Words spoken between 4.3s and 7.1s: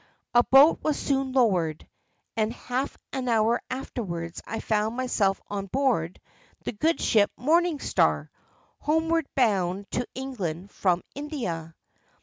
I found myself on board the good